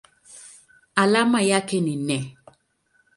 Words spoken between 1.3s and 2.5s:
yake ni Ne.